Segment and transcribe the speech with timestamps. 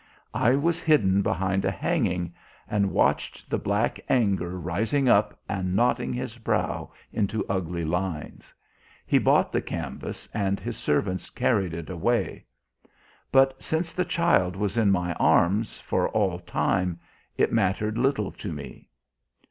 [0.33, 2.33] "I was hidden behind a hanging
[2.67, 8.51] and watched the black anger rising up and knotting his brow into ugly lines.
[9.05, 12.45] He bought the canvas, and his servants carried it away.
[13.31, 16.99] But since the child was in my arms for all time
[17.37, 18.89] it mattered little to me.